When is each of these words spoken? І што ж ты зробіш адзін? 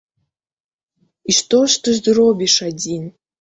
І 1.31 1.35
што 1.41 1.59
ж 1.75 1.85
ты 1.89 1.95
зробіш 1.99 2.57
адзін? 2.71 3.07